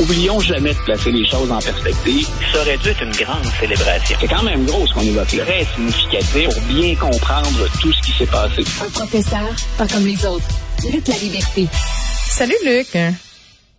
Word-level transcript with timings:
oublions 0.00 0.40
jamais 0.40 0.72
de 0.72 0.78
placer 0.78 1.12
les 1.12 1.26
choses 1.26 1.50
en 1.52 1.58
perspective. 1.58 2.26
Ça 2.52 2.60
aurait 2.60 2.76
dû 2.78 2.88
être 2.88 3.02
une 3.02 3.12
grande 3.12 3.44
célébration. 3.60 4.16
C'est 4.20 4.28
quand 4.28 4.42
même 4.42 4.64
gros 4.64 4.86
ce 4.86 4.94
qu'on 4.94 5.02
évoque 5.02 5.32
là. 5.32 5.44
Très 5.44 5.64
significatif 5.74 6.48
pour 6.48 6.62
bien 6.62 6.94
comprendre 6.94 7.68
tout 7.80 7.92
ce 7.92 8.02
qui 8.02 8.12
s'est 8.12 8.30
passé. 8.30 8.64
Un 8.84 8.90
professeur, 8.90 9.48
pas 9.76 9.86
comme 9.86 10.06
les 10.06 10.24
autres. 10.26 10.46
Luc 10.90 11.06
la 11.06 11.16
liberté. 11.16 11.66
Salut 12.28 12.54
Luc. 12.64 12.96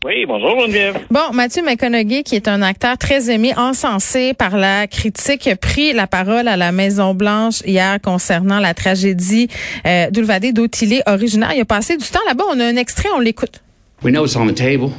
Oui, 0.04 0.26
bonjour 0.28 0.60
Geneviève. 0.62 0.98
Bon, 1.12 1.32
Mathieu 1.32 1.64
McConaughey, 1.64 2.24
qui 2.24 2.36
est 2.36 2.48
un 2.48 2.64
acteur 2.64 2.98
très 2.98 3.30
aimé, 3.30 3.54
encensé 3.56 4.34
par 4.34 4.58
la 4.58 4.88
critique, 4.88 5.48
a 5.48 5.56
pris 5.56 5.94
la 5.94 6.08
parole 6.08 6.48
à 6.48 6.58
la 6.58 6.72
Maison-Blanche 6.72 7.62
hier 7.66 8.02
concernant 8.02 8.60
la 8.60 8.74
tragédie 8.74 9.48
euh, 9.86 10.10
d'Ulvade 10.10 10.54
d'Otilé 10.54 11.04
originaire. 11.06 11.54
Il 11.56 11.62
a 11.62 11.66
passé 11.66 11.98
du 11.98 12.06
temps 12.06 12.20
là-bas. 12.28 12.46
On 12.52 12.60
a 12.60 12.66
un 12.66 12.78
extrait, 12.78 13.10
on 13.16 13.20
l'écoute. 13.20 13.62
We 14.04 14.12
know 14.12 14.26
it's 14.26 14.36
on 14.36 14.48
the 14.48 14.56
table. 14.56 14.92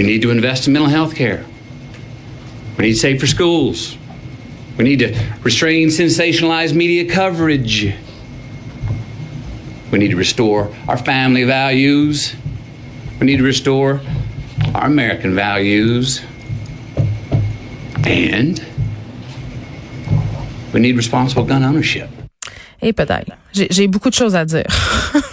We 0.00 0.06
need 0.06 0.22
to 0.22 0.30
invest 0.30 0.66
in 0.66 0.72
mental 0.72 0.88
health 0.88 1.14
care. 1.14 1.44
We 2.78 2.84
need 2.84 3.20
for 3.20 3.26
schools. 3.26 3.98
We 4.78 4.84
need 4.84 5.00
to 5.00 5.14
restrain 5.42 5.88
sensationalized 5.88 6.74
media 6.74 7.04
coverage. 7.04 7.94
We 9.92 9.98
need 9.98 10.12
to 10.12 10.16
restore 10.16 10.74
our 10.88 10.96
family 10.96 11.44
values. 11.44 12.34
We 13.20 13.26
need 13.26 13.36
to 13.36 13.42
restore 13.42 14.00
our 14.74 14.86
American 14.86 15.34
values. 15.34 16.22
And 18.06 18.58
we 20.72 20.80
need 20.80 20.96
responsible 20.96 21.44
gun 21.44 21.62
ownership. 21.62 22.08
Et 22.80 22.94
peut-être. 22.94 23.36
J'ai 23.52 23.86
beaucoup 23.86 24.08
de 24.08 24.14
choses 24.14 24.34
à 24.34 24.46
dire. 24.46 24.64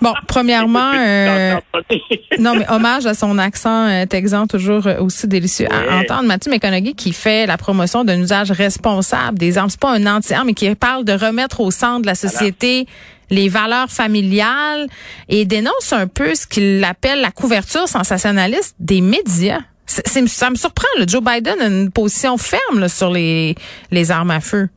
bon, 0.00 0.12
premièrement, 0.26 0.92
euh, 0.96 1.56
non, 2.38 2.54
mais 2.56 2.68
hommage 2.70 3.06
à 3.06 3.14
son 3.14 3.38
accent 3.38 3.88
euh, 3.88 4.06
texan, 4.06 4.46
toujours 4.46 4.86
euh, 4.86 5.00
aussi 5.00 5.26
délicieux 5.26 5.66
à 5.70 5.98
entendre. 5.98 6.24
Mathieu 6.24 6.50
McConaughey 6.50 6.92
qui 6.92 7.12
fait 7.12 7.46
la 7.46 7.56
promotion 7.56 8.04
d'un 8.04 8.20
usage 8.20 8.50
responsable 8.50 9.38
des 9.38 9.58
armes. 9.58 9.70
C'est 9.70 9.80
pas 9.80 9.92
un 9.92 10.06
anti-arme, 10.06 10.48
mais 10.48 10.54
qui 10.54 10.72
parle 10.74 11.04
de 11.04 11.12
remettre 11.12 11.60
au 11.60 11.70
centre 11.70 12.02
de 12.02 12.06
la 12.06 12.14
société 12.14 12.86
les 13.30 13.48
valeurs 13.48 13.90
familiales 13.90 14.88
et 15.28 15.44
dénonce 15.44 15.92
un 15.92 16.08
peu 16.08 16.34
ce 16.34 16.46
qu'il 16.46 16.82
appelle 16.84 17.20
la 17.20 17.30
couverture 17.30 17.88
sensationnaliste 17.88 18.74
des 18.80 19.00
médias. 19.00 19.60
ça 19.86 20.50
me 20.50 20.56
surprend. 20.56 20.88
Là. 20.98 21.04
Joe 21.06 21.22
Biden 21.22 21.60
a 21.60 21.66
une 21.66 21.92
position 21.92 22.36
ferme 22.36 22.80
là, 22.80 22.88
sur 22.88 23.10
les, 23.10 23.54
les 23.92 24.10
armes 24.10 24.32
à 24.32 24.40
feu. 24.40 24.68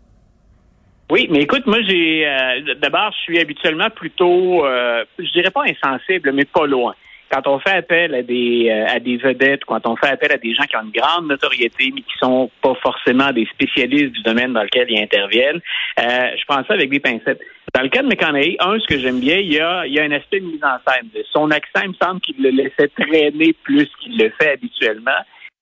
Oui, 1.11 1.27
mais 1.29 1.41
écoute, 1.41 1.65
moi 1.65 1.79
j'ai 1.81 2.25
euh, 2.25 2.75
d'abord 2.81 3.11
je 3.11 3.21
suis 3.23 3.39
habituellement 3.39 3.89
plutôt 3.89 4.65
euh, 4.65 5.03
je 5.19 5.31
dirais 5.31 5.51
pas 5.51 5.63
insensible, 5.63 6.31
mais 6.31 6.45
pas 6.45 6.65
loin. 6.65 6.95
Quand 7.29 7.47
on 7.47 7.59
fait 7.59 7.77
appel 7.77 8.13
à 8.15 8.21
des 8.21 8.69
euh, 8.69 8.95
à 8.95 8.99
des 8.99 9.17
vedettes, 9.17 9.65
quand 9.65 9.85
on 9.85 9.95
fait 9.95 10.07
appel 10.07 10.31
à 10.31 10.37
des 10.37 10.53
gens 10.53 10.63
qui 10.63 10.77
ont 10.77 10.83
une 10.83 10.91
grande 10.91 11.27
notoriété, 11.27 11.91
mais 11.93 12.01
qui 12.01 12.13
sont 12.19 12.49
pas 12.61 12.73
forcément 12.81 13.31
des 13.31 13.45
spécialistes 13.47 14.13
du 14.13 14.21
domaine 14.21 14.53
dans 14.53 14.63
lequel 14.63 14.87
ils 14.89 15.01
interviennent, 15.01 15.61
je 15.97 16.45
prends 16.47 16.63
ça 16.65 16.73
avec 16.73 16.89
des 16.89 16.99
pincettes. 16.99 17.41
Dans 17.73 17.81
le 17.81 17.89
cas 17.89 18.03
de 18.03 18.07
McConaughey, 18.07 18.55
un, 18.59 18.77
ce 18.79 18.85
que 18.85 18.99
j'aime 18.99 19.19
bien, 19.19 19.37
il 19.37 19.51
y 19.51 19.59
a, 19.59 19.85
il 19.87 19.93
y 19.93 19.99
a 19.99 20.03
un 20.03 20.11
aspect 20.11 20.39
de 20.39 20.45
mise 20.45 20.63
en 20.63 20.77
scène. 20.87 21.09
Son 21.31 21.49
accent, 21.49 21.81
il 21.83 21.89
me 21.89 21.95
semble 21.95 22.21
qu'il 22.21 22.35
le 22.41 22.51
laissait 22.51 22.87
traîner 22.89 23.53
plus 23.63 23.89
qu'il 23.99 24.15
le 24.17 24.29
fait 24.39 24.51
habituellement. 24.51 25.11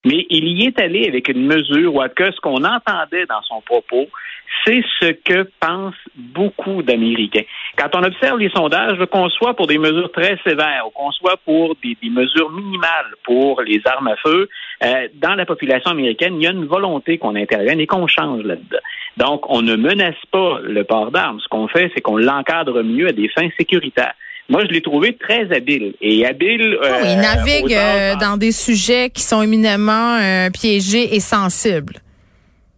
Mais 0.04 0.26
il 0.30 0.60
y 0.60 0.66
est 0.66 0.80
allé 0.80 1.06
avec 1.06 1.28
une 1.28 1.46
mesure, 1.46 1.94
ou 1.94 2.00
à 2.00 2.08
que 2.08 2.32
ce 2.32 2.40
qu'on 2.40 2.64
entendait 2.64 3.26
dans 3.26 3.42
son 3.42 3.60
propos, 3.60 4.08
c'est 4.64 4.82
ce 5.00 5.12
que 5.12 5.48
pensent 5.60 5.94
beaucoup 6.14 6.82
d'Américains. 6.82 7.44
Quand 7.76 7.88
on 7.94 8.02
observe 8.02 8.38
les 8.38 8.50
sondages, 8.50 8.98
qu'on 9.06 9.28
soit 9.30 9.54
pour 9.54 9.66
des 9.66 9.78
mesures 9.78 10.10
très 10.12 10.38
sévères, 10.44 10.84
ou 10.86 10.90
qu'on 10.90 11.10
soit 11.12 11.36
pour 11.44 11.76
des, 11.82 11.96
mesures 12.10 12.50
minimales 12.50 13.14
pour 13.24 13.62
les 13.62 13.80
armes 13.86 14.08
à 14.08 14.16
feu, 14.16 14.48
euh, 14.84 15.08
dans 15.14 15.34
la 15.34 15.46
population 15.46 15.92
américaine, 15.92 16.34
il 16.36 16.44
y 16.44 16.46
a 16.46 16.50
une 16.50 16.66
volonté 16.66 17.18
qu'on 17.18 17.34
intervienne 17.34 17.80
et 17.80 17.86
qu'on 17.86 18.06
change 18.06 18.42
là-dedans. 18.42 18.78
Donc, 19.16 19.48
on 19.48 19.62
ne 19.62 19.76
menace 19.76 20.16
pas 20.30 20.58
le 20.62 20.84
port 20.84 21.10
d'armes. 21.10 21.40
Ce 21.40 21.48
qu'on 21.48 21.68
fait, 21.68 21.90
c'est 21.94 22.00
qu'on 22.00 22.16
l'encadre 22.16 22.82
mieux 22.82 23.08
à 23.08 23.12
des 23.12 23.28
fins 23.28 23.48
sécuritaires. 23.58 24.14
Moi, 24.52 24.66
je 24.66 24.74
l'ai 24.74 24.82
trouvé 24.82 25.14
très 25.14 25.50
habile. 25.50 25.94
Et 26.02 26.26
habile. 26.26 26.76
Euh, 26.84 27.00
il 27.04 27.16
navigue 27.16 27.72
euh, 27.72 28.16
dans 28.16 28.36
des 28.36 28.52
sujets 28.52 29.08
qui 29.08 29.22
sont 29.22 29.40
éminemment 29.40 30.18
euh, 30.20 30.50
piégés 30.50 31.14
et 31.14 31.20
sensibles. 31.20 31.94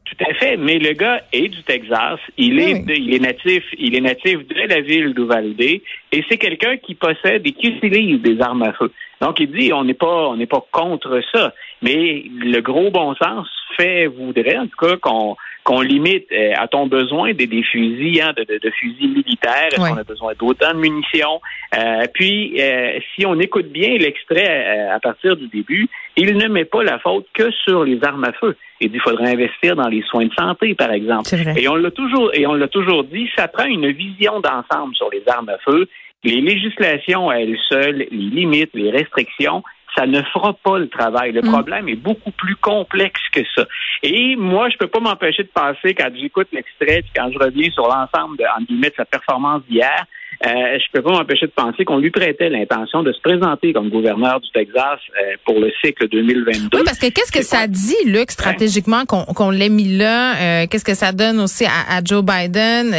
Tout 0.04 0.24
à 0.30 0.34
fait, 0.34 0.56
mais 0.56 0.78
le 0.78 0.92
gars 0.92 1.20
est 1.32 1.48
du 1.48 1.60
Texas, 1.64 2.20
il 2.38 2.60
est 2.60 2.84
il 2.86 3.12
est 3.14 3.18
natif, 3.18 3.64
il 3.76 3.96
est 3.96 4.00
natif 4.00 4.46
de 4.46 4.68
la 4.68 4.80
ville 4.80 5.12
d'Uvalde 5.12 5.60
et 5.60 5.82
c'est 6.28 6.36
quelqu'un 6.36 6.76
qui 6.76 6.94
possède 6.94 7.44
et 7.44 7.50
qui 7.50 7.66
utilise 7.68 8.22
des 8.22 8.40
armes 8.40 8.62
à 8.62 8.72
feu. 8.74 8.92
Donc 9.20 9.40
il 9.40 9.50
dit 9.50 9.72
on 9.72 9.82
n'est 9.82 9.94
pas 9.94 10.28
on 10.28 10.36
n'est 10.36 10.46
pas 10.46 10.64
contre 10.70 11.20
ça, 11.32 11.52
mais 11.82 12.22
le 12.38 12.60
gros 12.60 12.92
bon 12.92 13.16
sens 13.16 13.48
fait 13.76 14.06
voudrait 14.06 14.58
en 14.58 14.68
tout 14.68 14.86
cas 14.86 14.96
qu'on 14.98 15.34
qu'on 15.64 15.80
limite 15.80 16.26
euh, 16.30 16.52
à 16.56 16.68
ton 16.68 16.86
besoin 16.86 17.32
des, 17.32 17.46
des 17.46 17.62
fusils, 17.62 18.20
hein, 18.20 18.34
de, 18.36 18.44
de, 18.44 18.70
fusils 18.70 19.08
militaires, 19.08 19.68
est-ce 19.68 19.76
qu'on 19.76 19.96
a 19.96 20.04
besoin 20.04 20.32
d'autant 20.38 20.74
de 20.74 20.78
munitions? 20.78 21.40
Euh, 21.74 22.04
puis, 22.12 22.60
euh, 22.60 22.98
si 23.14 23.24
on 23.24 23.40
écoute 23.40 23.68
bien 23.72 23.96
l'extrait 23.96 24.88
à 24.90 25.00
partir 25.00 25.36
du 25.36 25.48
début, 25.48 25.88
il 26.16 26.36
ne 26.36 26.48
met 26.48 26.66
pas 26.66 26.84
la 26.84 26.98
faute 26.98 27.26
que 27.32 27.50
sur 27.50 27.82
les 27.82 27.98
armes 28.04 28.24
à 28.24 28.32
feu. 28.32 28.56
Il 28.80 28.88
dit 28.88 28.92
qu'il 28.92 29.00
faudrait 29.00 29.32
investir 29.32 29.74
dans 29.74 29.88
les 29.88 30.02
soins 30.02 30.26
de 30.26 30.34
santé, 30.34 30.74
par 30.74 30.92
exemple. 30.92 31.30
Et 31.56 31.66
on 31.66 31.76
l'a 31.76 31.90
toujours, 31.90 32.30
et 32.34 32.46
on 32.46 32.54
l'a 32.54 32.68
toujours 32.68 33.04
dit, 33.04 33.30
ça 33.34 33.48
prend 33.48 33.64
une 33.64 33.90
vision 33.90 34.40
d'ensemble 34.40 34.94
sur 34.94 35.08
les 35.10 35.22
armes 35.26 35.48
à 35.48 35.58
feu. 35.58 35.88
Les 36.24 36.42
législations 36.42 37.30
à 37.30 37.36
elles 37.36 37.58
seules, 37.70 38.06
les 38.10 38.16
limites, 38.16 38.70
les 38.74 38.90
restrictions, 38.90 39.62
ça 39.96 40.06
ne 40.06 40.22
fera 40.22 40.52
pas 40.54 40.78
le 40.78 40.88
travail. 40.88 41.32
Le 41.32 41.42
mm. 41.42 41.50
problème 41.50 41.88
est 41.88 41.96
beaucoup 41.96 42.30
plus 42.32 42.56
complexe 42.56 43.22
que 43.32 43.40
ça. 43.54 43.66
Et 44.02 44.36
moi, 44.36 44.68
je 44.70 44.76
peux 44.76 44.88
pas 44.88 45.00
m'empêcher 45.00 45.42
de 45.42 45.50
penser, 45.54 45.94
quand 45.94 46.08
j'écoute 46.14 46.48
l'extrait, 46.52 47.02
puis 47.02 47.12
quand 47.14 47.30
je 47.32 47.38
reviens 47.38 47.70
sur 47.70 47.84
l'ensemble 47.84 48.36
de, 48.36 48.44
de 48.74 48.92
sa 48.96 49.04
performance 49.04 49.62
d'hier, 49.68 50.04
euh, 50.44 50.78
je 50.78 50.84
peux 50.92 51.02
pas 51.02 51.12
m'empêcher 51.12 51.46
de 51.46 51.52
penser 51.52 51.84
qu'on 51.84 51.98
lui 51.98 52.10
prêtait 52.10 52.48
l'intention 52.48 53.02
de 53.02 53.12
se 53.12 53.20
présenter 53.20 53.72
comme 53.72 53.88
gouverneur 53.88 54.40
du 54.40 54.50
Texas 54.50 54.98
euh, 55.16 55.36
pour 55.44 55.60
le 55.60 55.70
cycle 55.82 56.08
2022. 56.08 56.78
Oui, 56.78 56.84
parce 56.84 56.98
que 56.98 57.06
qu'est-ce 57.06 57.32
que 57.32 57.42
ça 57.42 57.66
dit, 57.66 57.94
Luc, 58.06 58.30
stratégiquement, 58.30 59.04
qu'on 59.06 59.50
l'ait 59.50 59.68
mis 59.68 59.96
là? 59.96 60.34
Euh, 60.34 60.66
qu'est-ce 60.68 60.84
que 60.84 60.94
ça 60.94 61.12
donne 61.12 61.40
aussi 61.40 61.64
à, 61.64 62.02
Joe 62.04 62.24
Biden? 62.24 62.90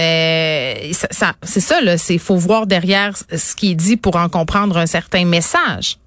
ça, 0.94 1.34
c'est 1.44 1.60
ça, 1.60 1.82
là. 1.82 1.98
C'est 1.98 2.18
faut 2.18 2.38
voir 2.38 2.68
derrière 2.68 3.16
ce 3.16 3.56
qu'il 3.56 3.76
dit 3.76 3.98
pour 3.98 4.16
en 4.16 4.30
comprendre 4.30 4.78
un 4.78 4.86
certain 4.86 5.26
message. 5.26 5.98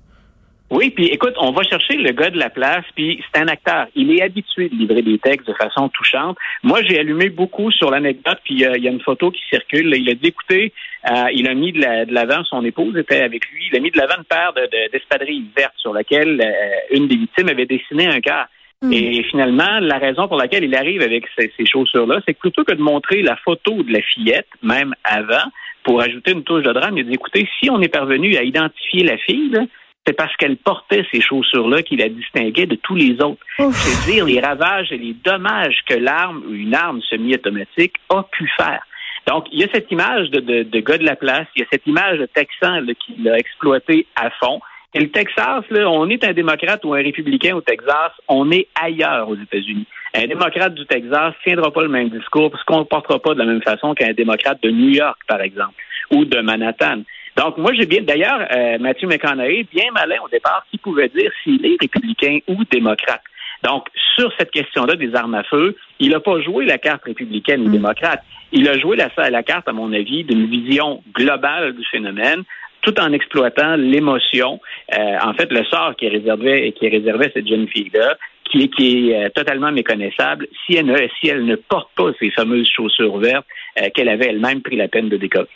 Oui, 0.71 0.91
puis 0.91 1.07
écoute, 1.07 1.33
on 1.39 1.51
va 1.53 1.63
chercher 1.63 1.95
le 1.95 2.13
gars 2.13 2.29
de 2.29 2.39
la 2.39 2.51
place, 2.51 2.85
puis 2.95 3.23
c'est 3.25 3.41
un 3.41 3.49
acteur. 3.49 3.87
Il 3.95 4.13
est 4.13 4.23
habitué 4.23 4.69
de 4.69 4.75
livrer 4.75 5.01
des 5.01 5.19
textes 5.19 5.49
de 5.49 5.55
façon 5.55 5.89
touchante. 5.89 6.37
Moi, 6.63 6.83
j'ai 6.83 6.99
allumé 6.99 7.31
beaucoup 7.31 7.71
sur 7.71 7.91
l'anecdote, 7.91 8.39
puis 8.45 8.67
euh, 8.67 8.75
il 8.77 8.85
y 8.85 8.89
a 8.89 8.91
une 8.91 9.01
photo 9.01 9.31
qui 9.31 9.41
circule. 9.49 9.95
Il 9.97 10.11
a 10.11 10.15
dit, 10.15 10.27
écoutez, 10.27 10.75
euh, 11.11 11.31
il 11.33 11.49
a 11.49 11.55
mis 11.55 11.73
de 11.73 12.13
l'avant, 12.13 12.45
son 12.45 12.63
épouse 12.67 12.97
était 12.99 13.23
avec 13.23 13.49
lui, 13.49 13.69
il 13.73 13.77
a 13.79 13.81
mis 13.81 13.91
de 13.91 13.97
l'avant 13.97 14.17
une 14.19 14.25
paire 14.25 14.53
d'espadrilles 14.93 15.41
de, 15.41 15.61
vertes 15.61 15.75
sur 15.79 15.95
laquelle 15.95 16.39
euh, 16.45 16.97
une 16.97 17.09
des 17.09 17.17
victimes 17.17 17.49
avait 17.49 17.67
dessiné 17.67 18.07
un 18.07 18.21
cœur. 18.21 18.47
Hmm. 18.83 18.93
Et 18.93 19.23
finalement, 19.25 19.81
la 19.81 19.97
raison 19.97 20.29
pour 20.29 20.37
laquelle 20.37 20.65
il 20.65 20.75
arrive 20.75 21.01
avec 21.01 21.25
ces, 21.37 21.51
ces 21.57 21.65
chaussures-là, 21.65 22.21
c'est 22.27 22.35
que 22.35 22.41
plutôt 22.41 22.65
que 22.65 22.75
de 22.75 22.83
montrer 22.83 23.23
la 23.23 23.37
photo 23.37 23.83
de 23.83 23.93
la 23.93 24.03
fillette, 24.03 24.49
même 24.63 24.95
avant, 25.03 25.51
pour 25.83 26.03
ajouter 26.03 26.33
une 26.33 26.45
touche 26.45 26.63
de 26.63 26.73
drame, 26.73 26.99
il 26.99 27.01
a 27.01 27.05
dit, 27.05 27.15
écoutez, 27.15 27.49
si 27.59 27.71
on 27.71 27.81
est 27.81 27.89
parvenu 27.89 28.37
à 28.37 28.43
identifier 28.43 29.05
la 29.05 29.17
fille, 29.17 29.49
là, 29.51 29.63
c'est 30.09 30.15
parce 30.15 30.35
qu'elle 30.37 30.57
portait 30.57 31.05
ces 31.13 31.21
chaussures-là 31.21 31.83
qu'il 31.83 31.99
la 31.99 32.09
distinguait 32.09 32.65
de 32.65 32.77
tous 32.77 32.95
les 32.95 33.21
autres. 33.23 33.45
C'est 33.59 34.11
dire 34.11 34.25
les 34.25 34.41
ravages 34.41 34.91
et 34.91 34.97
les 34.97 35.13
dommages 35.13 35.81
que 35.87 35.95
l'arme 35.95 36.43
ou 36.49 36.55
une 36.55 36.75
arme 36.75 37.03
semi-automatique 37.03 37.97
a 38.09 38.23
pu 38.23 38.51
faire. 38.57 38.81
Donc, 39.27 39.45
il 39.53 39.61
y 39.61 39.65
a 39.65 39.69
cette 39.71 39.93
image 39.93 40.31
de, 40.31 40.41
de, 40.63 40.81
gars 40.81 40.97
de 40.97 41.05
la 41.05 41.15
place, 41.15 41.47
il 41.55 41.61
y 41.61 41.63
a 41.63 41.67
cette 41.71 41.87
image 41.87 42.19
de 42.19 42.25
Texan 42.25 42.81
qui 43.05 43.17
l'a 43.23 43.37
exploité 43.37 44.07
à 44.17 44.31
fond. 44.31 44.61
Et 44.95 45.01
le 45.01 45.11
Texas, 45.11 45.65
là, 45.69 45.91
on 45.91 46.09
est 46.09 46.25
un 46.25 46.33
démocrate 46.33 46.83
ou 46.87 46.95
un 46.95 47.03
républicain 47.03 47.55
au 47.55 47.61
Texas, 47.61 48.13
on 48.29 48.51
est 48.51 48.69
ailleurs 48.75 49.29
aux 49.29 49.37
États-Unis. 49.37 49.87
Un 50.15 50.27
démocrate 50.27 50.73
du 50.73 50.87
Texas 50.87 51.35
ne 51.35 51.51
tiendra 51.51 51.71
pas 51.71 51.83
le 51.83 51.91
même 51.91 52.09
discours 52.09 52.51
parce 52.51 52.65
qu'on 52.65 52.79
ne 52.79 52.85
portera 52.85 53.19
pas 53.19 53.35
de 53.35 53.41
la 53.41 53.45
même 53.45 53.61
façon 53.61 53.93
qu'un 53.93 54.15
démocrate 54.15 54.63
de 54.63 54.71
New 54.71 54.89
York, 54.89 55.19
par 55.29 55.43
exemple, 55.43 55.75
ou 56.11 56.25
de 56.25 56.41
Manhattan. 56.41 57.03
Donc, 57.39 57.57
moi, 57.57 57.73
j'ai 57.73 57.87
bien, 57.87 58.03
d'ailleurs, 58.03 58.41
euh, 58.51 58.79
Matthew 58.81 59.05
McConaughey, 59.05 59.65
bien 59.73 59.93
malin 59.93 60.17
au 60.25 60.29
départ, 60.29 60.67
qui 60.73 60.79
pouvait 60.79 61.09
dire 61.09 61.31
s'il 61.45 61.65
est 61.65 61.77
républicain 61.81 62.39
ou 62.49 62.65
démocrate. 62.65 63.23
Donc, 63.63 63.87
sur 64.17 64.33
cette 64.37 64.51
question-là 64.51 64.97
des 64.97 65.15
armes 65.15 65.37
à 65.37 65.45
feu, 65.45 65.77
il 66.01 66.11
n'a 66.11 66.19
pas 66.19 66.41
joué 66.41 66.65
la 66.65 66.79
carte 66.79 67.05
républicaine 67.05 67.63
ou 67.63 67.69
mm. 67.69 67.73
démocrate. 67.73 68.25
Il 68.51 68.69
a 68.69 68.77
joué 68.77 68.97
la, 68.97 69.31
la 69.31 69.43
carte, 69.45 69.69
à 69.69 69.73
mon 69.73 69.93
avis, 69.93 70.25
d'une 70.25 70.47
vision 70.47 71.01
globale 71.15 71.77
du 71.77 71.85
phénomène, 71.85 72.43
tout 72.83 72.99
en 72.99 73.13
exploitant 73.13 73.77
l'émotion. 73.77 74.61
Euh, 74.99 75.19
en 75.23 75.33
fait, 75.35 75.53
le 75.53 75.65
sort 75.67 75.95
qui 75.97 76.07
est 76.07 76.11
réservé, 76.11 76.73
qui 76.73 76.87
est 76.87 76.91
réservé 76.91 77.27
à 77.27 77.31
cette 77.33 77.47
jeune 77.47 77.69
fille-là, 77.69 78.17
qui 78.51 78.63
est, 78.63 78.69
qui 78.69 79.11
est 79.11 79.27
euh, 79.27 79.29
totalement 79.29 79.71
méconnaissable, 79.71 80.49
si 80.67 80.75
elle, 80.75 80.87
ne, 80.87 80.97
si 81.21 81.29
elle 81.29 81.45
ne 81.45 81.55
porte 81.55 81.91
pas 81.97 82.11
ces 82.19 82.33
fameuses 82.33 82.69
chaussures 82.69 83.19
vertes 83.19 83.47
qu'elle 83.95 84.09
avait 84.09 84.27
elle-même 84.27 84.61
pris 84.61 84.75
la 84.75 84.89
peine 84.89 85.09
de 85.09 85.17
décoller. 85.17 85.47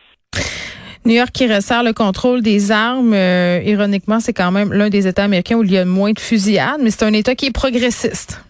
New 1.05 1.15
York 1.15 1.31
qui 1.33 1.53
resserre 1.53 1.83
le 1.83 1.93
contrôle 1.93 2.43
des 2.43 2.71
armes. 2.71 3.13
Euh, 3.13 3.61
ironiquement, 3.65 4.21
c'est 4.21 4.33
quand 4.33 4.53
même 4.53 4.73
l'un 4.73 4.89
des 4.89 5.09
États 5.09 5.25
américains 5.25 5.57
où 5.57 5.65
il 5.65 5.73
y 5.73 5.79
a 5.79 5.85
moins 5.85 6.13
de 6.13 6.21
fusillades, 6.21 6.81
mais 6.81 6.91
c'est 6.91 7.05
un 7.05 7.13
État 7.13 7.35
qui 7.35 7.47
est 7.47 7.55
progressiste. 7.55 8.45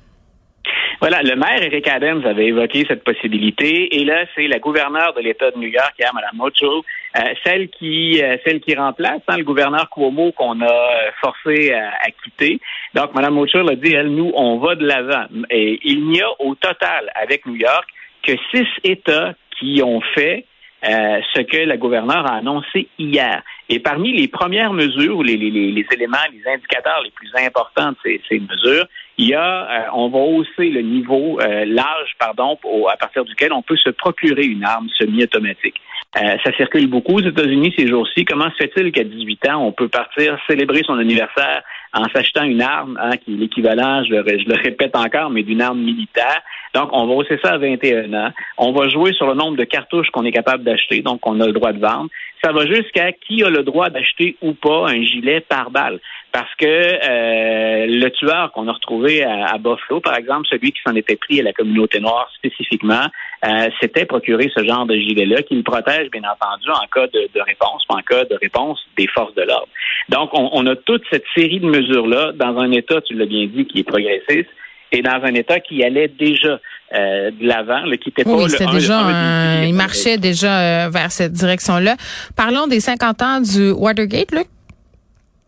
Voilà, 1.01 1.21
le 1.23 1.35
maire 1.35 1.61
Eric 1.61 1.89
Adams 1.89 2.25
avait 2.25 2.47
évoqué 2.47 2.85
cette 2.87 3.03
possibilité, 3.03 3.97
et 3.97 4.05
là, 4.05 4.25
c'est 4.37 4.47
la 4.47 4.61
gouverneure 4.61 5.15
de 5.15 5.21
l'État 5.21 5.51
de 5.51 5.59
New 5.59 5.67
York, 5.67 5.95
Mme 5.99 6.31
Mocho, 6.35 6.85
euh, 7.17 7.21
celle 7.43 7.71
qui 7.71 8.23
euh, 8.23 8.37
celle 8.45 8.61
qui 8.61 8.77
remplace 8.77 9.21
hein, 9.27 9.37
le 9.37 9.43
gouverneur 9.43 9.91
Cuomo 9.91 10.31
qu'on 10.31 10.61
a 10.61 11.11
forcé 11.21 11.73
à, 11.73 12.09
quitter. 12.23 12.61
Donc, 12.95 13.15
Mme 13.15 13.35
Mocho 13.35 13.67
a 13.67 13.75
dit, 13.75 13.95
elle, 13.95 14.15
nous, 14.15 14.31
on 14.37 14.59
va 14.59 14.77
de 14.77 14.87
l'avant. 14.87 15.25
Et 15.51 15.81
il 15.83 16.07
n'y 16.07 16.21
a 16.21 16.29
au 16.39 16.55
total 16.55 17.11
avec 17.21 17.47
New 17.47 17.57
York 17.57 17.89
que 18.23 18.35
six 18.53 18.69
États 18.85 19.35
qui 19.59 19.83
ont 19.83 20.03
fait 20.15 20.45
euh, 20.85 21.21
ce 21.33 21.43
que 21.43 21.59
la 21.59 21.77
gouverneure 21.77 22.27
a 22.27 22.37
annoncé 22.37 22.89
hier. 22.99 23.43
Et 23.69 23.79
parmi 23.79 24.13
les 24.13 24.27
premières 24.27 24.73
mesures, 24.73 25.23
les, 25.23 25.35
éléments, 25.35 26.19
les 26.33 26.53
indicateurs 26.53 27.01
les 27.05 27.11
plus 27.11 27.31
importants 27.39 27.93
de 27.93 28.19
ces, 28.29 28.41
mesures, 28.41 28.87
il 29.17 29.29
y 29.29 29.35
a, 29.35 29.71
euh, 29.71 29.91
on 29.95 30.09
va 30.09 30.19
hausser 30.19 30.71
le 30.71 30.83
niveau, 30.83 31.39
euh, 31.41 31.65
l'âge, 31.67 32.17
pardon, 32.19 32.59
à 32.91 32.97
partir 32.97 33.25
duquel 33.25 33.53
on 33.53 33.63
peut 33.63 33.77
se 33.77 33.91
procurer 33.91 34.45
une 34.45 34.65
arme 34.65 34.89
semi-automatique. 34.99 35.81
ça 36.15 36.53
circule 36.57 36.89
beaucoup 36.89 37.15
aux 37.15 37.29
États-Unis 37.29 37.73
ces 37.79 37.87
jours-ci. 37.87 38.25
Comment 38.25 38.51
se 38.51 38.57
fait-il 38.57 38.91
qu'à 38.91 39.05
18 39.05 39.49
ans, 39.51 39.65
on 39.65 39.73
peut 39.73 39.89
partir 39.89 40.37
célébrer 40.49 40.83
son 40.85 40.99
anniversaire 40.99 41.63
en 41.95 42.05
s'achetant 42.09 42.45
une 42.45 42.63
arme, 42.63 42.99
hein, 43.01 43.17
qui 43.17 43.35
est 43.35 43.37
l'équivalent, 43.37 44.03
je, 44.05 44.15
le, 44.15 44.63
répète 44.63 44.97
encore, 44.97 45.31
mais 45.31 45.43
d'une 45.43 45.61
arme 45.61 45.81
militaire. 45.81 46.41
Donc, 46.75 46.89
on 46.93 47.07
va 47.07 47.15
hausser 47.15 47.39
ça 47.43 47.53
à 47.53 47.59
21 47.59 48.13
ans. 48.15 48.31
On 48.57 48.73
va 48.73 48.89
jouer 48.89 49.13
sur 49.13 49.27
le 49.27 49.35
nombre 49.35 49.59
de 49.59 49.65
cartouches 49.65 50.09
qu'on 50.11 50.25
est 50.25 50.33
capable 50.33 50.65
d'acheter, 50.65 51.03
donc 51.03 51.27
on 51.27 51.39
a 51.41 51.47
le 51.47 51.53
droit 51.53 51.73
de 51.73 51.81
vendre. 51.81 52.09
Ça 52.43 52.53
va 52.53 52.67
jusqu'à 52.67 53.13
qui 53.13 53.45
a 53.45 53.51
le 53.51 53.63
droit 53.63 53.91
d'acheter 53.91 54.37
ou 54.41 54.55
pas 54.55 54.89
un 54.89 55.03
gilet 55.03 55.41
par 55.41 55.71
balle. 55.71 56.01
Parce 56.33 56.55
que 56.57 56.65
euh, 56.65 57.87
le 57.87 58.09
tueur 58.11 58.53
qu'on 58.53 58.67
a 58.67 58.73
retrouvé 58.73 59.23
à, 59.23 59.59
Buffalo, 59.59 60.01
par 60.01 60.17
exemple, 60.17 60.47
celui 60.49 60.73
qui 60.73 60.81
s'en 60.87 60.95
était 60.97 61.17
pris 61.17 61.41
à 61.41 61.43
la 61.43 61.53
communauté 61.53 62.01
noire 62.01 62.31
spécifiquement, 62.35 63.05
euh, 63.45 63.69
s'était 63.81 64.07
procuré 64.07 64.51
ce 64.55 64.65
genre 64.65 64.87
de 64.87 64.95
gilet-là 64.95 65.43
qui 65.43 65.57
le 65.57 65.63
protège, 65.63 66.11
bien 66.11 66.23
entendu, 66.23 66.71
en 66.71 66.87
cas 66.87 67.07
de, 67.09 67.41
réponse, 67.41 67.85
pas 67.87 67.97
en 67.97 68.03
cas 68.03 68.25
de 68.25 68.39
réponse 68.41 68.81
des 68.97 69.07
forces 69.09 69.35
de 69.35 69.43
l'ordre. 69.43 69.69
Donc, 70.09 70.31
on, 70.33 70.49
on, 70.53 70.67
a 70.67 70.75
toute 70.75 71.03
cette 71.11 71.25
série 71.37 71.61
de 71.61 71.67
mesures-là 71.67 72.33
dans 72.33 72.59
un 72.59 72.73
État, 72.73 73.03
tu 73.03 73.15
l'as 73.15 73.27
bien 73.27 73.47
dit, 73.47 73.67
qui 73.67 73.81
est 73.81 73.85
progressiste 73.85 74.49
et 74.93 75.03
dans 75.03 75.21
un 75.23 75.35
État 75.35 75.59
qui 75.59 75.83
allait 75.83 76.09
déjà 76.09 76.61
euh, 76.95 77.31
de 77.31 77.47
l'avant, 77.47 77.83
qui 78.01 78.11
était 78.11 78.23
oui, 78.27 78.47
pas 78.57 78.65
le, 78.65 78.73
déjà 78.73 79.65
il 79.65 79.75
marchait 79.75 80.19
déjà 80.19 80.87
euh, 80.87 80.91
vers 80.91 81.11
cette 81.11 81.33
direction-là. 81.33 81.97
Parlons 82.37 82.67
des 82.67 82.81
50 82.81 83.23
ans 83.23 83.41
du 83.41 83.71
Watergate, 83.71 84.33
Luc. 84.33 84.47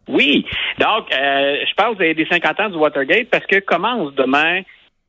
Oui. 0.09 0.47
Donc, 0.79 1.13
euh, 1.13 1.57
je 1.69 1.75
parle 1.75 1.97
des 1.97 2.27
50 2.31 2.61
ans 2.61 2.69
du 2.69 2.77
Watergate 2.77 3.29
parce 3.31 3.47
que 3.47 3.61
commence 3.61 4.15
demain 4.15 4.63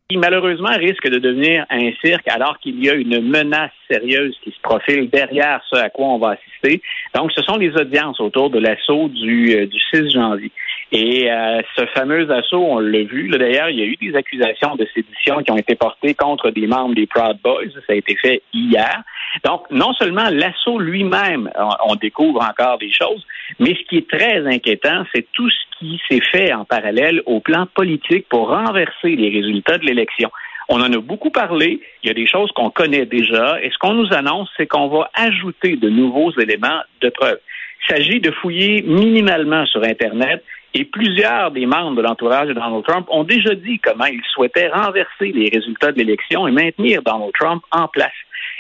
qui 0.08 0.18
malheureusement 0.18 0.78
risque 0.78 1.10
de 1.10 1.18
devenir 1.18 1.66
un 1.72 1.92
cirque 2.04 2.28
alors 2.28 2.60
qu'il 2.60 2.84
y 2.84 2.90
a 2.90 2.94
une 2.94 3.28
menace 3.28 3.72
sérieuse 3.90 4.38
qui 4.44 4.52
se 4.52 4.60
profile 4.62 5.10
derrière 5.10 5.62
ce 5.68 5.78
à 5.78 5.90
quoi 5.90 6.06
on 6.06 6.20
va 6.20 6.38
assister. 6.38 6.82
Donc, 7.16 7.32
ce 7.32 7.42
sont 7.42 7.58
les 7.58 7.72
audiences 7.76 8.20
autour 8.20 8.52
de 8.52 8.60
l'assaut 8.60 9.08
du, 9.08 9.66
du 9.66 9.80
6 9.94 10.12
janvier. 10.12 10.52
Et 10.98 11.30
euh, 11.30 11.62
ce 11.76 11.86
fameux 11.88 12.32
assaut, 12.32 12.64
on 12.64 12.80
l'a 12.80 13.04
vu. 13.04 13.28
D'ailleurs, 13.28 13.70
il 13.70 13.78
y 13.78 13.82
a 13.82 13.86
eu 13.86 13.98
des 13.98 14.16
accusations 14.16 14.78
de 14.78 14.88
sédition 14.94 15.44
qui 15.44 15.52
ont 15.52 15.58
été 15.58 15.76
portées 15.76 16.14
contre 16.14 16.52
des 16.52 16.68
membres 16.68 16.96
des 16.96 17.06
Proud 17.06 17.38
Boys. 17.44 17.66
Ça 17.86 17.92
a 17.92 17.96
été 17.96 18.16
fait 18.16 18.42
hier. 18.54 19.04
Donc, 19.44 19.70
non 19.72 19.92
seulement 19.92 20.30
l'assaut 20.32 20.80
lui-même, 20.80 21.52
on, 21.86 21.96
découvre 21.96 22.42
encore 22.42 22.78
des 22.78 22.94
choses, 22.94 23.26
mais 23.60 23.76
ce 23.76 23.86
qui 23.90 23.98
est 23.98 24.10
très 24.10 24.48
inquiétant, 24.48 25.04
c'est 25.14 25.28
tout 25.34 25.50
ce 25.50 25.78
qui 25.78 26.00
s'est 26.10 26.24
fait 26.32 26.54
en 26.54 26.64
parallèle 26.64 27.22
au 27.26 27.42
plan 27.42 27.66
politique 27.66 28.30
pour 28.30 28.48
renverser 28.48 29.18
les 29.18 29.30
résultats 29.30 29.78
de 29.78 29.86
l'élection. 29.86 30.32
On 30.70 30.80
en 30.80 30.94
a 30.94 30.98
beaucoup 31.00 31.30
parlé. 31.30 31.82
Il 32.04 32.08
y 32.08 32.10
a 32.10 32.14
des 32.14 32.26
choses 32.26 32.52
qu'on 32.54 32.70
connaît 32.70 33.06
déjà. 33.06 33.62
Et 33.62 33.70
ce 33.70 33.78
qu'on 33.80 33.96
nous 33.96 34.14
annonce, 34.14 34.50
c'est 34.56 34.66
qu'on 34.66 34.88
va 34.88 35.10
ajouter 35.14 35.76
de 35.76 35.90
nouveaux 35.90 36.32
éléments 36.40 36.80
de 37.02 37.10
preuve. 37.10 37.40
Il 37.82 37.94
s'agit 37.94 38.20
de 38.22 38.32
fouiller 38.32 38.82
minimalement 38.82 39.66
sur 39.66 39.84
Internet 39.84 40.42
et 40.76 40.84
plusieurs 40.84 41.52
des 41.52 41.66
membres 41.66 41.96
de 41.96 42.02
l'entourage 42.02 42.50
de 42.50 42.54
Donald 42.54 42.84
Trump 42.86 43.08
ont 43.10 43.24
déjà 43.24 43.56
dit 43.56 43.80
comment 43.80 44.08
ils 44.08 44.22
souhaitaient 44.34 44.68
renverser 44.68 45.32
les 45.32 45.50
résultats 45.50 45.94
de 45.94 45.98
l'élection 46.00 46.50
et 46.50 46.52
maintenir 46.52 47.02
Donald 47.02 47.32
Trump 47.40 47.64
en 47.72 47.88
place. 47.88 48.12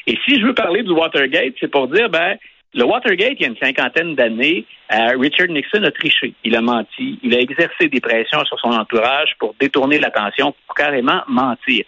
Et 0.07 0.17
si 0.25 0.39
je 0.39 0.45
veux 0.45 0.53
parler 0.53 0.83
du 0.83 0.91
Watergate, 0.91 1.55
c'est 1.59 1.69
pour 1.69 1.89
dire, 1.89 2.09
ben, 2.09 2.37
le 2.73 2.85
Watergate, 2.85 3.33
il 3.37 3.41
y 3.41 3.45
a 3.45 3.49
une 3.49 3.57
cinquantaine 3.57 4.15
d'années, 4.15 4.65
euh, 4.93 5.17
Richard 5.19 5.49
Nixon 5.49 5.83
a 5.83 5.91
triché. 5.91 6.33
Il 6.45 6.55
a 6.55 6.61
menti. 6.61 7.19
Il 7.21 7.35
a 7.35 7.39
exercé 7.39 7.89
des 7.89 7.99
pressions 7.99 8.45
sur 8.45 8.57
son 8.61 8.69
entourage 8.69 9.35
pour 9.37 9.53
détourner 9.59 9.99
l'attention, 9.99 10.55
pour 10.67 10.75
carrément 10.75 11.21
mentir. 11.27 11.83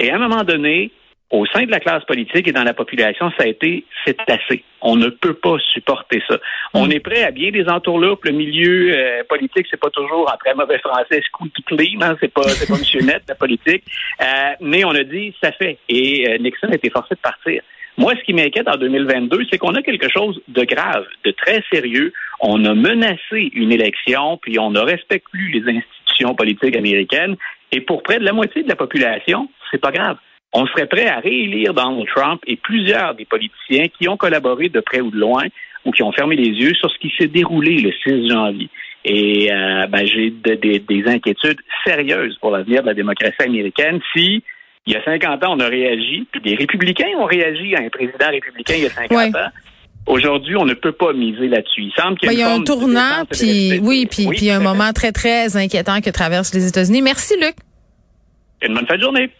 Et 0.00 0.10
à 0.10 0.16
un 0.16 0.18
moment 0.18 0.42
donné, 0.42 0.90
au 1.30 1.44
sein 1.46 1.64
de 1.64 1.70
la 1.70 1.80
classe 1.80 2.04
politique 2.04 2.48
et 2.48 2.52
dans 2.52 2.64
la 2.64 2.72
population, 2.72 3.30
ça 3.36 3.44
a 3.44 3.46
été 3.46 3.84
c'est 4.04 4.18
assez. 4.28 4.64
On 4.80 4.96
ne 4.96 5.08
peut 5.08 5.34
pas 5.34 5.56
supporter 5.72 6.22
ça. 6.28 6.38
On 6.72 6.86
mm. 6.86 6.92
est 6.92 7.00
prêt 7.00 7.22
à 7.22 7.30
bien 7.30 7.50
des 7.50 7.68
entourloupes. 7.68 8.24
Le 8.24 8.32
milieu 8.32 8.94
euh, 8.94 9.22
politique, 9.28 9.66
c'est 9.70 9.80
pas 9.80 9.90
toujours 9.90 10.30
en 10.32 10.36
très 10.38 10.54
mauvais 10.54 10.78
français 10.78 11.20
scoot 11.26 11.52
clean, 11.66 12.00
hein, 12.00 12.16
c'est 12.20 12.32
pas 12.32 12.48
c'est 12.48 12.66
pas 12.66 12.74
Monsieur 12.78 13.00
Net 13.00 13.22
la 13.28 13.34
politique. 13.34 13.84
Euh, 14.22 14.24
mais 14.60 14.84
on 14.84 14.90
a 14.90 15.04
dit 15.04 15.34
ça 15.42 15.52
fait. 15.52 15.78
Et 15.88 16.30
euh, 16.30 16.38
Nixon 16.38 16.68
a 16.68 16.76
été 16.76 16.88
forcé 16.88 17.14
de 17.14 17.20
partir. 17.20 17.62
Moi, 17.98 18.14
ce 18.16 18.22
qui 18.22 18.32
m'inquiète 18.32 18.68
en 18.68 18.76
2022, 18.76 19.46
c'est 19.50 19.58
qu'on 19.58 19.74
a 19.74 19.82
quelque 19.82 20.08
chose 20.08 20.40
de 20.46 20.62
grave, 20.62 21.04
de 21.24 21.32
très 21.32 21.64
sérieux. 21.70 22.12
On 22.40 22.64
a 22.64 22.72
menacé 22.72 23.50
une 23.52 23.72
élection, 23.72 24.38
puis 24.40 24.58
on 24.60 24.70
ne 24.70 24.78
respecte 24.78 25.26
plus 25.32 25.50
les 25.50 25.78
institutions 25.78 26.36
politiques 26.36 26.76
américaines. 26.76 27.36
Et 27.72 27.80
pour 27.80 28.04
près 28.04 28.20
de 28.20 28.24
la 28.24 28.32
moitié 28.32 28.62
de 28.62 28.68
la 28.68 28.76
population, 28.76 29.50
c'est 29.72 29.80
pas 29.80 29.90
grave 29.90 30.16
on 30.52 30.66
serait 30.66 30.86
prêt 30.86 31.06
à 31.06 31.20
réélire 31.20 31.74
Donald 31.74 32.06
Trump 32.14 32.40
et 32.46 32.56
plusieurs 32.56 33.14
des 33.14 33.24
politiciens 33.24 33.86
qui 33.88 34.08
ont 34.08 34.16
collaboré 34.16 34.68
de 34.68 34.80
près 34.80 35.00
ou 35.00 35.10
de 35.10 35.18
loin 35.18 35.44
ou 35.84 35.92
qui 35.92 36.02
ont 36.02 36.12
fermé 36.12 36.36
les 36.36 36.50
yeux 36.50 36.74
sur 36.74 36.90
ce 36.90 36.98
qui 36.98 37.12
s'est 37.18 37.28
déroulé 37.28 37.78
le 37.78 37.92
6 37.92 38.28
janvier. 38.28 38.68
Et 39.04 39.52
euh, 39.52 39.86
ben, 39.86 40.06
j'ai 40.06 40.30
des 40.30 41.02
inquiétudes 41.06 41.60
sérieuses 41.84 42.36
pour 42.40 42.50
l'avenir 42.50 42.82
de 42.82 42.88
la 42.88 42.94
démocratie 42.94 43.42
américaine 43.42 44.00
si 44.14 44.42
il 44.86 44.94
y 44.94 44.96
a 44.96 45.04
50 45.04 45.44
ans, 45.44 45.54
on 45.54 45.60
a 45.60 45.68
réagi, 45.68 46.26
puis 46.32 46.40
des 46.40 46.54
républicains 46.54 47.08
ont 47.18 47.26
réagi 47.26 47.74
à 47.74 47.80
un 47.80 47.90
président 47.90 48.30
républicain 48.30 48.74
il 48.74 48.84
y 48.84 48.86
a 48.86 48.90
50 48.90 49.36
ans. 49.36 49.50
Aujourd'hui, 50.06 50.56
on 50.56 50.64
ne 50.64 50.72
peut 50.72 50.92
pas 50.92 51.12
miser 51.12 51.48
là-dessus. 51.48 51.82
Il 51.82 51.92
semble 51.94 52.16
qu'il 52.18 52.32
y, 52.32 52.42
a, 52.42 52.48
ben, 52.48 52.62
un 52.62 52.64
tournant, 52.64 53.26
puis 53.30 53.78
oui, 53.82 54.06
puis 54.10 54.26
oui, 54.26 54.36
puis 54.36 54.50
un 54.50 54.60
moment 54.60 54.94
très 54.94 55.12
très 55.12 55.58
inquiétant 55.58 56.00
que 56.00 56.08
traverse 56.08 56.54
les 56.54 56.66
États-Unis. 56.66 57.02
Merci 57.02 57.34
Luc. 57.38 57.54
Une 58.62 58.74
bonne 58.74 58.86
fin 58.86 58.96
de 58.96 59.02
journée. 59.02 59.30